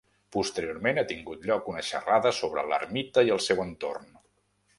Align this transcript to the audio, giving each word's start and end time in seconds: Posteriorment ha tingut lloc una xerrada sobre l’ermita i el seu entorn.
Posteriorment 0.35 0.99
ha 1.01 1.03
tingut 1.11 1.45
lloc 1.49 1.69
una 1.73 1.83
xerrada 1.89 2.33
sobre 2.39 2.65
l’ermita 2.73 3.27
i 3.29 3.33
el 3.37 3.45
seu 3.51 3.63
entorn. 3.67 4.11